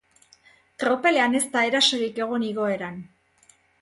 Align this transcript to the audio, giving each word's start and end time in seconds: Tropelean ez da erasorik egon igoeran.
Tropelean 0.83 1.39
ez 1.39 1.43
da 1.57 1.63
erasorik 1.73 2.17
egon 2.25 2.47
igoeran. 2.49 2.99